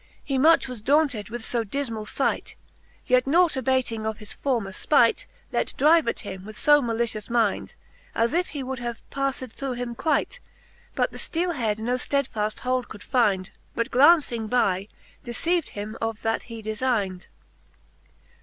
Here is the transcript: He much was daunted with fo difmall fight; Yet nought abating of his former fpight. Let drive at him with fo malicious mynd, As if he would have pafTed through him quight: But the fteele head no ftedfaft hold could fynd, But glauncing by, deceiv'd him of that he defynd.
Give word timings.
He 0.23 0.39
much 0.39 0.67
was 0.67 0.81
daunted 0.81 1.29
with 1.29 1.45
fo 1.45 1.63
difmall 1.63 2.07
fight; 2.07 2.55
Yet 3.05 3.27
nought 3.27 3.55
abating 3.55 4.03
of 4.03 4.17
his 4.17 4.33
former 4.33 4.71
fpight. 4.71 5.27
Let 5.51 5.77
drive 5.77 6.07
at 6.07 6.21
him 6.21 6.43
with 6.43 6.57
fo 6.57 6.81
malicious 6.81 7.29
mynd, 7.29 7.75
As 8.15 8.33
if 8.33 8.47
he 8.47 8.63
would 8.63 8.79
have 8.79 9.07
pafTed 9.11 9.51
through 9.51 9.73
him 9.73 9.93
quight: 9.93 10.39
But 10.95 11.11
the 11.11 11.19
fteele 11.19 11.53
head 11.55 11.77
no 11.77 11.97
ftedfaft 11.97 12.61
hold 12.61 12.89
could 12.89 13.01
fynd, 13.03 13.51
But 13.75 13.91
glauncing 13.91 14.47
by, 14.47 14.87
deceiv'd 15.23 15.69
him 15.69 15.95
of 16.01 16.23
that 16.23 16.41
he 16.49 16.63
defynd. 16.63 17.27